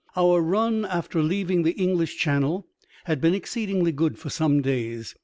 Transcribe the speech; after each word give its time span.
Our 0.17 0.41
run 0.41 0.83
after 0.83 1.21
leaving 1.21 1.61
the 1.61 1.73
English 1.79 2.17
Channel 2.17 2.65
had 3.03 3.21
been 3.21 3.35
exceedingly 3.35 3.91
good 3.91 4.17
for 4.17 4.31
some 4.31 4.63
days. 4.63 5.13